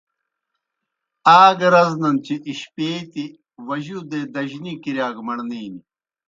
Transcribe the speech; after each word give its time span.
آ 1.37 1.39
گہ 1.59 1.67
رزنَن 1.73 2.15
چہ 2.25 2.35
اِشپیتیْ 2.49 3.25
وجودے 3.67 4.21
دجنی 4.33 4.73
کِرِیا 4.83 5.07
کہ 5.15 5.21
مڑنے 5.27 5.55
نیْ۔ 5.69 5.81